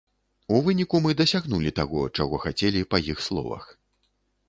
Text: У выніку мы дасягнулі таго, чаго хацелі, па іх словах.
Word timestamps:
У 0.55 0.61
выніку 0.67 1.01
мы 1.05 1.11
дасягнулі 1.19 1.75
таго, 1.81 2.09
чаго 2.17 2.43
хацелі, 2.49 2.81
па 2.95 3.05
іх 3.13 3.17
словах. 3.31 3.73